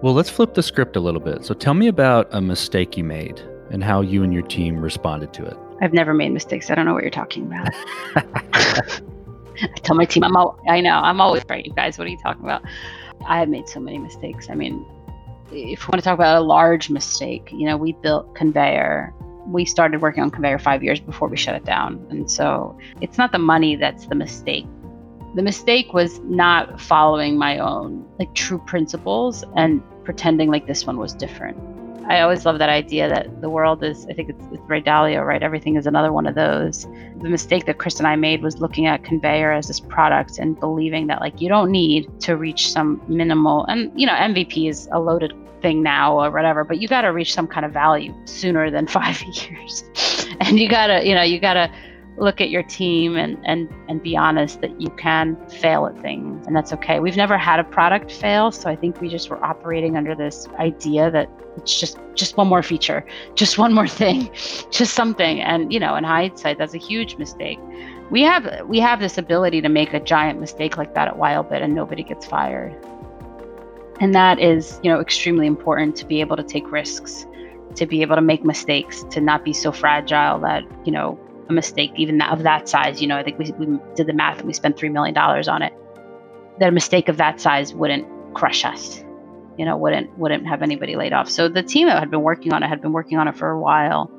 [0.02, 1.44] well, let's flip the script a little bit.
[1.44, 5.32] So tell me about a mistake you made and how you and your team responded
[5.34, 5.56] to it.
[5.80, 6.70] I've never made mistakes.
[6.70, 7.68] I don't know what you're talking about.
[8.14, 11.98] I tell my team, I'm all, I know, I'm always right, you guys.
[11.98, 12.62] What are you talking about?
[13.26, 14.48] I have made so many mistakes.
[14.50, 14.87] I mean,
[15.50, 19.12] if we want to talk about a large mistake, you know, we built Conveyor.
[19.46, 22.06] We started working on Conveyor five years before we shut it down.
[22.11, 24.66] And so it's not the money that's the mistake
[25.34, 30.96] the mistake was not following my own like true principles and pretending like this one
[30.98, 31.58] was different.
[32.08, 35.26] I always love that idea that the world is, I think it's, it's Ray Dalio,
[35.26, 35.42] right?
[35.42, 36.86] Everything is another one of those.
[37.20, 40.58] The mistake that Chris and I made was looking at Conveyor as this product and
[40.58, 44.88] believing that, like, you don't need to reach some minimal, and, you know, MVP is
[44.90, 48.14] a loaded thing now or whatever, but you got to reach some kind of value
[48.24, 49.84] sooner than five years.
[50.40, 51.70] and you gotta, you know, you gotta
[52.18, 56.46] look at your team and, and, and be honest that you can fail at things
[56.46, 57.00] and that's okay.
[57.00, 60.48] We've never had a product fail, so I think we just were operating under this
[60.59, 63.04] idea that it's just just one more feature,
[63.35, 64.31] just one more thing,
[64.70, 65.40] just something.
[65.40, 67.59] And you know, in hindsight, that's a huge mistake.
[68.11, 71.62] We have we have this ability to make a giant mistake like that at Wildbit
[71.62, 72.74] and nobody gets fired.
[74.00, 77.26] And that is, you know, extremely important to be able to take risks,
[77.74, 81.52] to be able to make mistakes, to not be so fragile that, you know, a
[81.52, 84.38] mistake even that of that size, you know, I think we, we did the math
[84.38, 85.72] and we spent $3 million on it,
[86.61, 89.02] that a mistake of that size wouldn't crush us,
[89.56, 91.30] you know, wouldn't, wouldn't have anybody laid off.
[91.30, 93.50] So the team that had been working on it had been working on it for
[93.50, 94.11] a while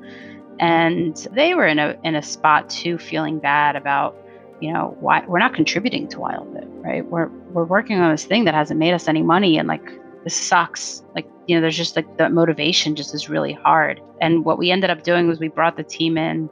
[0.58, 4.16] and they were in a, in a spot too, feeling bad about,
[4.60, 7.06] you know, why we're not contributing to Wildbit, right?
[7.06, 9.88] We're, we're working on this thing that hasn't made us any money and like,
[10.24, 11.02] this sucks.
[11.14, 14.02] Like, you know, there's just like the motivation just is really hard.
[14.20, 16.50] And what we ended up doing was we brought the team in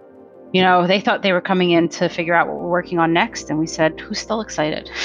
[0.52, 3.12] you know, they thought they were coming in to figure out what we're working on
[3.12, 3.50] next.
[3.50, 4.88] And we said, who's still excited?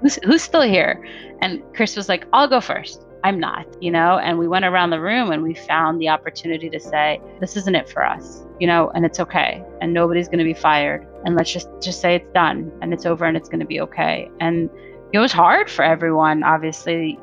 [0.00, 1.04] who's, who's, still here?
[1.40, 3.06] And Chris was like, I'll go first.
[3.22, 6.70] I'm not, you know, and we went around the room and we found the opportunity
[6.70, 9.62] to say, this isn't it for us, you know, and it's okay.
[9.82, 11.06] And nobody's going to be fired.
[11.24, 13.80] And let's just, just say it's done and it's over and it's going to be
[13.82, 14.30] okay.
[14.40, 14.70] And
[15.12, 17.18] it was hard for everyone, obviously,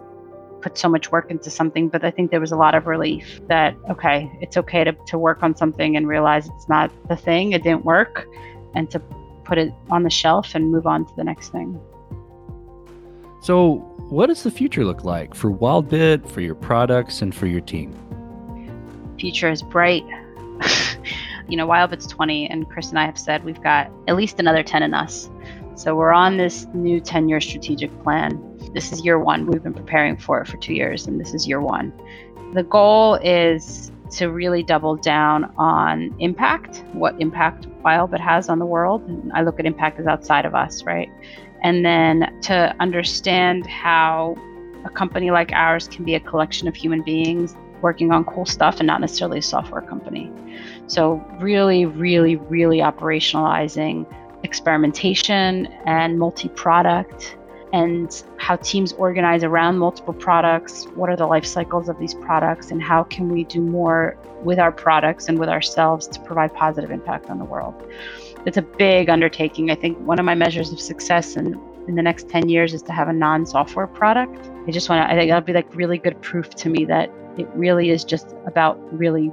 [0.68, 3.40] put so much work into something, but I think there was a lot of relief
[3.48, 7.54] that, okay, it's okay to, to work on something and realize it's not the thing,
[7.54, 8.28] it didn't work,
[8.76, 9.00] and to
[9.46, 11.80] put it on the shelf and move on to the next thing.
[13.42, 13.76] So,
[14.10, 17.96] what does the future look like for Wildbit, for your products, and for your team?
[19.18, 20.04] Future is bright.
[21.48, 24.64] you know, Wildbit's 20, and Chris and I have said we've got at least another
[24.64, 25.30] 10 in us.
[25.76, 28.47] So we're on this new 10 year strategic plan.
[28.78, 29.48] This is year one.
[29.48, 31.92] We've been preparing for it for two years, and this is year one.
[32.54, 38.68] The goal is to really double down on impact, what impact Wildbit has on the
[38.68, 39.02] world.
[39.08, 41.10] And I look at impact as outside of us, right?
[41.64, 44.36] And then to understand how
[44.86, 48.80] a company like ours can be a collection of human beings working on cool stuff
[48.80, 50.32] and not necessarily a software company.
[50.86, 54.06] So, really, really, really operationalizing
[54.44, 57.38] experimentation and multi product
[57.74, 60.86] and how teams organize around multiple products.
[60.96, 64.60] What are the life cycles of these products and how can we do more with
[64.60, 67.76] our products and with ourselves to provide positive impact on the world?
[68.46, 69.72] It's a big undertaking.
[69.72, 72.82] I think one of my measures of success in, in the next 10 years is
[72.84, 74.50] to have a non-software product.
[74.68, 77.10] I just want to i think that'll be like really good proof to me that
[77.38, 79.32] it really is just about really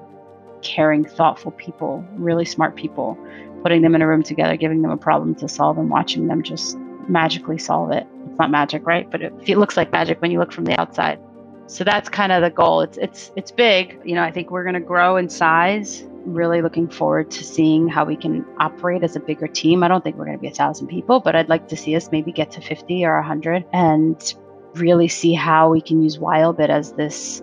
[0.62, 3.18] caring thoughtful people really smart people
[3.64, 6.42] putting them in a room together, giving them a problem to solve, and watching them
[6.42, 6.77] just
[7.09, 8.07] magically solve it.
[8.35, 9.09] It's not magic, right?
[9.09, 11.20] But it, it looks like magic when you look from the outside.
[11.68, 12.81] So that's kind of the goal.
[12.81, 14.01] It's it's it's big.
[14.05, 16.03] You know, I think we're going to grow in size.
[16.25, 19.85] Really looking forward to seeing how we can operate as a bigger team.
[19.85, 21.94] I don't think we're going to be a thousand people, but I'd like to see
[21.94, 24.35] us maybe get to 50 or 100 and
[24.75, 27.40] really see how we can use Wildbit as this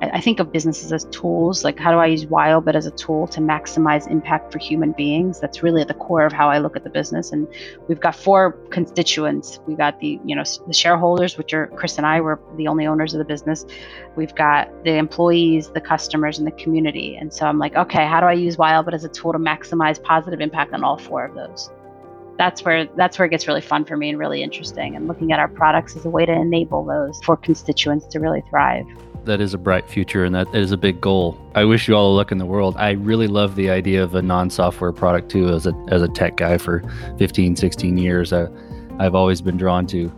[0.00, 1.64] I think of businesses as tools.
[1.64, 5.40] Like, how do I use Wildbit as a tool to maximize impact for human beings?
[5.40, 7.32] That's really at the core of how I look at the business.
[7.32, 7.48] And
[7.88, 9.58] we've got four constituents.
[9.66, 12.20] We got the, you know, the shareholders, which are Chris and I.
[12.20, 13.66] We're the only owners of the business.
[14.14, 17.16] We've got the employees, the customers, and the community.
[17.16, 20.00] And so I'm like, okay, how do I use Wildbit as a tool to maximize
[20.00, 21.70] positive impact on all four of those?
[22.36, 24.94] That's where that's where it gets really fun for me and really interesting.
[24.94, 28.44] And looking at our products as a way to enable those four constituents to really
[28.48, 28.86] thrive
[29.28, 31.38] that is a bright future and that is a big goal.
[31.54, 32.76] I wish you all the luck in the world.
[32.76, 36.36] I really love the idea of a non-software product too as a as a tech
[36.36, 36.82] guy for
[37.18, 38.32] 15, 16 years.
[38.32, 38.48] I,
[38.98, 40.12] I've always been drawn to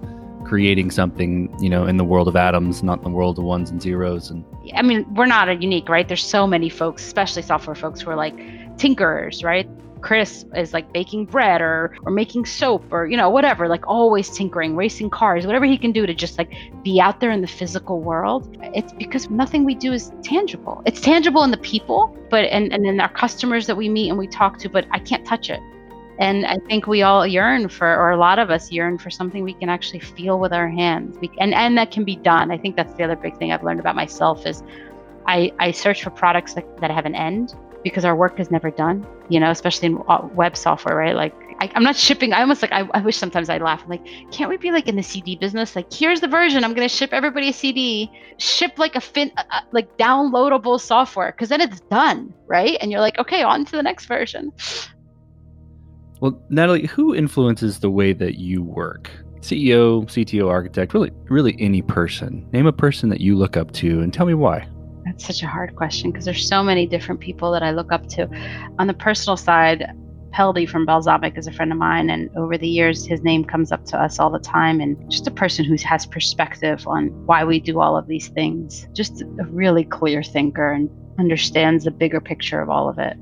[0.45, 3.71] creating something, you know, in the world of atoms, not in the world of ones
[3.71, 4.45] and zeros and
[4.75, 6.07] I mean, we're not a unique, right?
[6.07, 8.39] There's so many folks, especially software folks who are like
[8.81, 9.69] tinkerers, right?
[10.01, 14.31] Chris is like baking bread or or making soap or you know whatever like always
[14.31, 16.51] tinkering racing cars whatever he can do to just like
[16.83, 18.57] be out there in the physical world.
[18.75, 20.83] It's because nothing we do is tangible.
[20.87, 24.19] It's tangible in the people but and and in our customers that we meet and
[24.19, 25.61] we talk to but I can't touch it.
[26.19, 29.43] And I think we all yearn for or a lot of us yearn for something
[29.43, 31.19] we can actually feel with our hands.
[31.21, 32.51] We, and and that can be done.
[32.51, 34.63] I think that's the other big thing I've learned about myself is
[35.27, 38.71] I, I search for products that, that have an end because our work is never
[38.71, 41.15] done, you know, especially in uh, web software, right?
[41.15, 42.33] Like I, am not shipping.
[42.33, 43.83] I almost like, I, I, wish sometimes I laugh.
[43.83, 45.77] I'm like, can't we be like in the CD business?
[45.77, 46.65] Like, here's the version.
[46.65, 50.81] I'm going to ship everybody a CD, ship like a fin, uh, uh like downloadable
[50.81, 51.31] software.
[51.33, 52.33] Cause then it's done.
[52.47, 52.79] Right.
[52.81, 54.53] And you're like, okay, on to the next version.
[56.21, 59.11] Well, Natalie, who influences the way that you work?
[59.41, 62.47] CEO, CTO, architect, really, really any person.
[62.53, 64.69] Name a person that you look up to and tell me why.
[65.05, 68.07] That's such a hard question because there's so many different people that I look up
[68.11, 68.29] to.
[68.79, 69.87] On the personal side,
[70.33, 73.73] Peldi from Balsamiq is a friend of mine, and over the years, his name comes
[73.73, 74.81] up to us all the time.
[74.81, 78.87] And just a person who has perspective on why we do all of these things.
[78.93, 83.17] Just a really clear thinker and understands the bigger picture of all of it.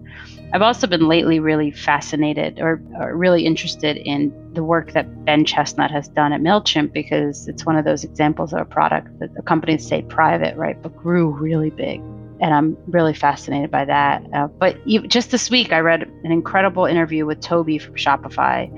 [0.52, 5.44] I've also been lately really fascinated or, or, really interested in the work that Ben
[5.44, 9.34] Chestnut has done at MailChimp because it's one of those examples of a product that
[9.34, 12.00] the company stayed private, right, but grew really big.
[12.40, 14.24] And I'm really fascinated by that.
[14.32, 14.78] Uh, but
[15.08, 18.70] just this week, I read an incredible interview with Tobi from Shopify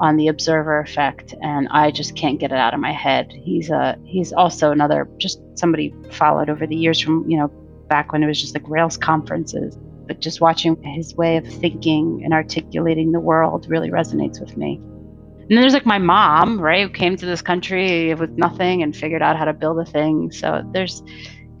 [0.00, 3.30] on the observer effect, and I just can't get it out of my head.
[3.30, 7.48] He's a he's also another just somebody followed over the years from you know
[7.88, 12.22] back when it was just like Rails conferences but just watching his way of thinking
[12.24, 14.76] and articulating the world really resonates with me.
[14.76, 18.96] And then there's like my mom, right, who came to this country with nothing and
[18.96, 20.32] figured out how to build a thing.
[20.32, 21.02] So there's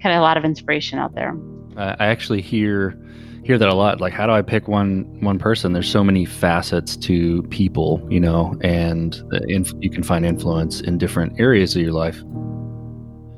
[0.02, 1.36] kind of a lot of inspiration out there.
[1.76, 2.98] I actually hear
[3.44, 4.00] hear that a lot.
[4.00, 5.72] Like, how do I pick one one person?
[5.72, 10.96] There's so many facets to people, you know, and inf- you can find influence in
[10.96, 12.22] different areas of your life.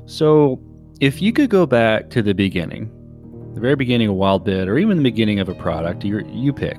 [0.05, 0.61] So,
[1.01, 2.89] if you could go back to the beginning
[3.57, 6.77] the very beginning of Wildbit, or even the beginning of a product, you you pick.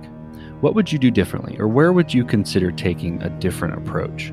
[0.61, 4.33] What would you do differently, or where would you consider taking a different approach?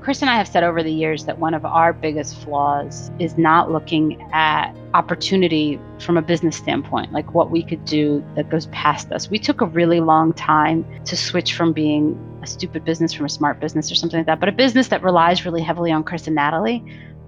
[0.00, 3.36] Chris and I have said over the years that one of our biggest flaws is
[3.36, 8.66] not looking at opportunity from a business standpoint, like what we could do that goes
[8.66, 9.28] past us.
[9.28, 13.28] We took a really long time to switch from being a stupid business from a
[13.28, 16.28] smart business or something like that, but a business that relies really heavily on Chris
[16.28, 16.84] and Natalie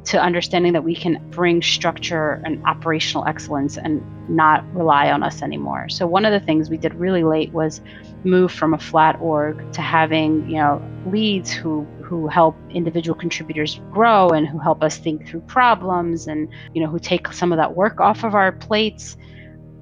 [0.09, 5.42] to understanding that we can bring structure and operational excellence and not rely on us
[5.42, 5.86] anymore.
[5.90, 7.82] So one of the things we did really late was
[8.24, 13.82] move from a flat org to having, you know, leads who who help individual contributors
[13.92, 17.59] grow and who help us think through problems and, you know, who take some of
[17.59, 19.14] that work off of our plates.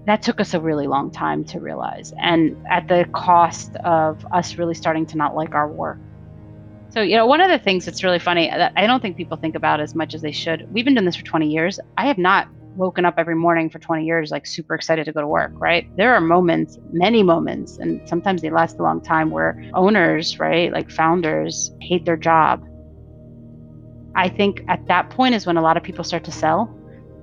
[0.06, 4.58] That took us a really long time to realize and at the cost of us
[4.58, 5.98] really starting to not like our work.
[6.96, 9.36] So, you know, one of the things that's really funny that I don't think people
[9.36, 10.66] think about as much as they should.
[10.72, 11.78] We've been doing this for 20 years.
[11.98, 15.20] I have not woken up every morning for 20 years like super excited to go
[15.20, 15.94] to work, right?
[15.98, 20.72] There are moments, many moments, and sometimes they last a long time where owners, right,
[20.72, 22.64] like founders hate their job.
[24.14, 26.74] I think at that point is when a lot of people start to sell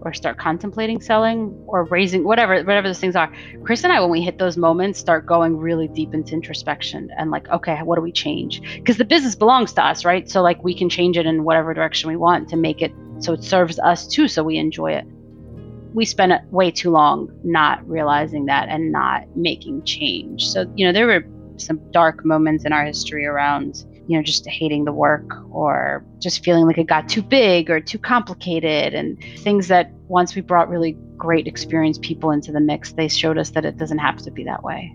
[0.06, 3.32] or start contemplating selling or raising whatever whatever those things are.
[3.64, 7.32] Chris and i when we hit those moments start going really deep into introspection and
[7.32, 8.62] like okay what do we change?
[8.76, 10.30] Because the business belongs to us right?
[10.30, 13.34] So like we can change it in whatever direction we want to make it so
[13.34, 15.06] it serves us too so we enjoy it.
[15.94, 20.48] We spent way too long not realizing that and not making change.
[20.48, 21.24] So you know there were
[21.58, 26.44] some dark moments in our history around you know, just hating the work or just
[26.44, 30.70] feeling like it got too big or too complicated and things that once we brought
[30.70, 34.32] really great experienced people into the mix, they showed us that it doesn't have to
[34.32, 34.94] be that way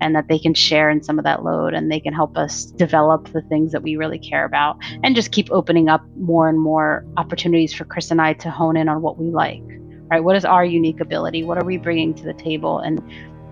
[0.00, 2.66] and that they can share in some of that load and they can help us
[2.66, 6.58] develop the things that we really care about and just keep opening up more and
[6.58, 9.62] more opportunities for Chris and I to hone in on what we like.
[10.10, 10.24] Right?
[10.24, 11.44] What is our unique ability?
[11.44, 12.78] What are we bringing to the table?
[12.78, 13.02] And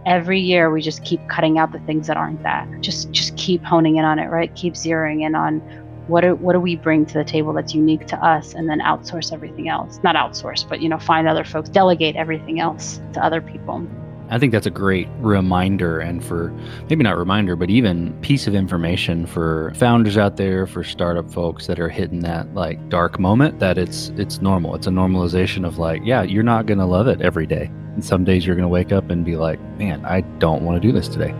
[0.07, 2.69] every year we just keep cutting out the things that aren't that.
[2.81, 4.55] Just just keep honing in on it, right?
[4.55, 5.61] Keep zeroing in on
[6.07, 8.79] what do, what do we bring to the table that's unique to us and then
[8.79, 9.99] outsource everything else.
[10.05, 13.85] Not outsource, but you know, find other folks, delegate everything else to other people.
[14.29, 16.51] I think that's a great reminder and for
[16.89, 21.67] maybe not reminder, but even piece of information for founders out there, for startup folks
[21.69, 24.75] that are hitting that like dark moment that it's it's normal.
[24.75, 27.71] It's a normalization of like, yeah, you're not going to love it every day.
[27.95, 30.81] And some days you're going to wake up and be like, man, I don't want
[30.81, 31.31] to do this today.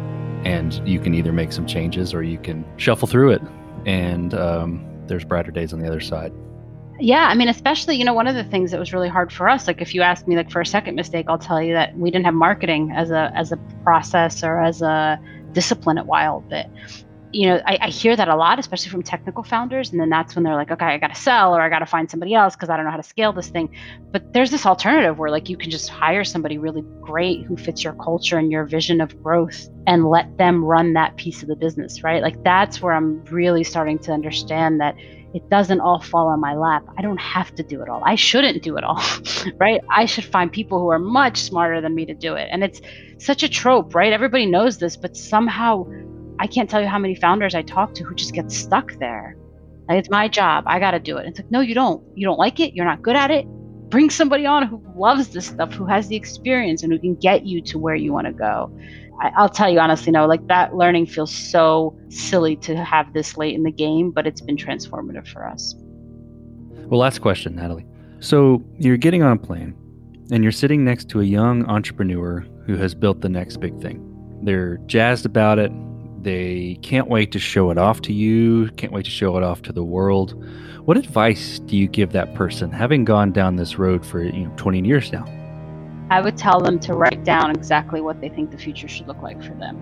[0.45, 3.43] And you can either make some changes or you can shuffle through it.
[3.85, 6.33] And um, there's brighter days on the other side.
[6.99, 9.49] Yeah, I mean, especially, you know, one of the things that was really hard for
[9.49, 11.97] us, like if you ask me like for a second mistake, I'll tell you that
[11.99, 15.21] we didn't have marketing as a as a process or as a
[15.53, 16.71] discipline at Wild Wildbit
[17.37, 19.91] you know, I, I, hear that a lot, especially from technical founders.
[19.91, 21.87] And then that's when they're like, okay, I got to sell or I got to
[21.87, 23.69] find somebody else because I don't know how to scale this thing.
[24.11, 27.85] But there's this alternative where like you can just hire somebody really great who fits
[27.85, 31.57] your culture and your vision of growth and let them run that piece of the
[31.57, 32.23] business, right?
[32.23, 34.97] Like that's where I'm really starting to understand that
[35.35, 36.85] it doesn't all fall on my lap.
[36.97, 38.03] I don't have to do it all.
[38.03, 39.03] I shouldn't do it all,
[39.59, 39.83] right?
[39.91, 42.49] I should find people who are much smarter than me to do it.
[42.51, 42.81] And it's
[43.19, 44.15] such a trope, right?
[44.15, 45.85] Everybody knows this, but somehow
[46.39, 49.37] I can't tell you how many founders I talk to who just get stuck there.
[49.89, 50.65] Like, it's my job.
[50.67, 51.27] I got to do it.
[51.27, 52.05] It's like, no, you don't.
[52.17, 52.75] You don't like it.
[52.75, 53.47] You're not good at it.
[53.89, 57.47] Bring somebody on who loves this stuff, who has the experience, and who can get
[57.47, 58.77] you to where you want to go.
[59.21, 63.37] I, will tell you honestly, no, like that learning feels so silly to have this
[63.37, 65.75] late in the game, but it's been transformative for us.
[66.87, 67.87] Well, last question, Natalie.
[68.21, 69.75] So you're getting on a plane
[70.31, 74.03] and you're sitting next to a young entrepreneur who has built the next big thing.
[74.43, 75.73] They're jazzed about it.
[76.27, 79.63] They can't wait to show it off to you, can't wait to show it off
[79.63, 80.45] to the world.
[80.85, 84.53] What advice do you give that person having gone down this road for, you know,
[84.57, 85.25] 20 years now?
[86.11, 89.23] I would tell them to write down exactly what they think the future should look
[89.23, 89.81] like for them.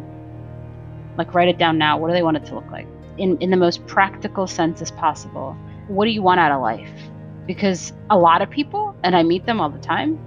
[1.16, 1.96] Like write it down now.
[1.96, 2.86] What do they want it to look like?
[3.16, 5.56] In in the most practical sense as possible.
[5.88, 6.90] What do you want out of life?
[7.46, 10.18] Because a lot of people, and I meet them all the time,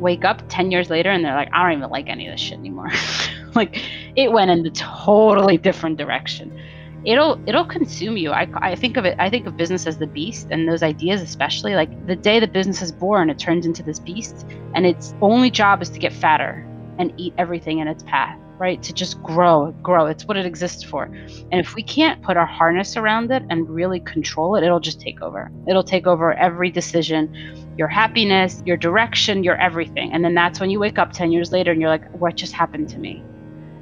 [0.00, 2.40] wake up 10 years later and they're like, I don't even like any of this
[2.40, 2.90] shit anymore.
[3.54, 3.80] like
[4.16, 6.58] it went in a totally different direction.
[7.04, 8.30] It'll it'll consume you.
[8.30, 9.16] I, I think of it.
[9.18, 12.46] I think of business as the beast, and those ideas, especially like the day the
[12.46, 16.12] business is born, it turns into this beast, and its only job is to get
[16.12, 16.66] fatter
[16.98, 18.80] and eat everything in its path right?
[18.84, 20.06] To just grow, grow.
[20.06, 21.06] It's what it exists for.
[21.50, 25.00] And if we can't put our harness around it and really control it, it'll just
[25.00, 25.50] take over.
[25.66, 30.12] It'll take over every decision, your happiness, your direction, your everything.
[30.12, 32.52] And then that's when you wake up 10 years later and you're like, what just
[32.52, 33.24] happened to me?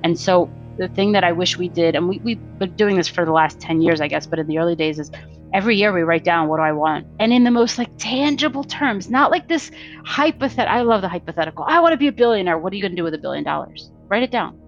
[0.04, 3.08] And so the thing that I wish we did, and we, we've been doing this
[3.08, 5.10] for the last 10 years, I guess, but in the early days is
[5.52, 8.64] every year we write down what do I want and in the most like tangible
[8.64, 9.70] terms, not like this
[10.04, 10.74] hypothetical.
[10.74, 11.64] I love the hypothetical.
[11.66, 12.58] I want to be a billionaire.
[12.58, 13.90] What are you going to do with a billion dollars?
[14.08, 14.58] Write it down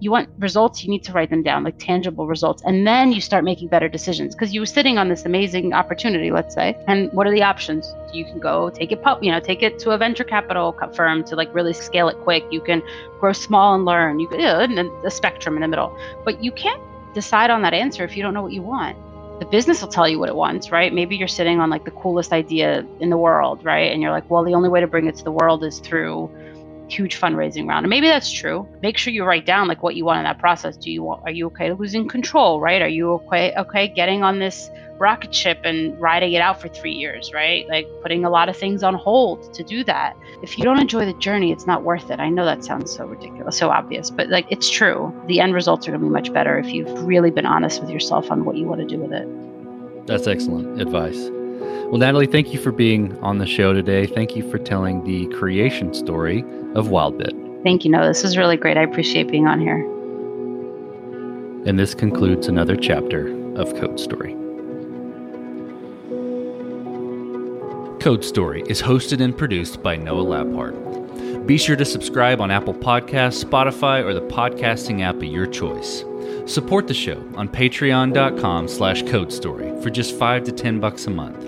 [0.00, 2.62] you want results, you need to write them down, like tangible results.
[2.64, 6.30] And then you start making better decisions because you were sitting on this amazing opportunity,
[6.30, 6.76] let's say.
[6.86, 7.92] And what are the options?
[8.12, 11.36] You can go take it, you know, take it to a venture capital firm to
[11.36, 12.44] like really scale it quick.
[12.50, 12.82] You can
[13.18, 14.20] grow small and learn.
[14.20, 14.38] You can,
[14.74, 15.96] know, the spectrum in the middle.
[16.24, 16.80] But you can't
[17.14, 18.96] decide on that answer if you don't know what you want.
[19.40, 20.92] The business will tell you what it wants, right?
[20.92, 23.92] Maybe you're sitting on like the coolest idea in the world, right?
[23.92, 26.28] And you're like, well, the only way to bring it to the world is through
[26.88, 27.84] huge fundraising round.
[27.84, 28.66] And maybe that's true.
[28.82, 30.76] Make sure you write down like what you want in that process.
[30.76, 32.82] Do you want are you okay losing control, right?
[32.82, 36.90] Are you okay okay getting on this rocket ship and riding it out for 3
[36.90, 37.68] years, right?
[37.68, 40.16] Like putting a lot of things on hold to do that.
[40.42, 42.18] If you don't enjoy the journey, it's not worth it.
[42.18, 45.14] I know that sounds so ridiculous, so obvious, but like it's true.
[45.28, 47.90] The end results are going to be much better if you've really been honest with
[47.90, 50.06] yourself on what you want to do with it.
[50.08, 51.30] That's excellent advice.
[51.60, 54.06] Well, Natalie, thank you for being on the show today.
[54.06, 56.40] Thank you for telling the creation story
[56.74, 57.62] of Wildbit.
[57.62, 57.90] Thank you.
[57.90, 58.76] No, this is really great.
[58.76, 59.78] I appreciate being on here.
[61.66, 64.34] And this concludes another chapter of Code Story.
[68.00, 71.46] Code Story is hosted and produced by Noah Labhart.
[71.46, 76.04] Be sure to subscribe on Apple Podcasts, Spotify, or the podcasting app of your choice.
[76.46, 81.47] Support the show on patreon.com slash codestory for just 5 to 10 bucks a month.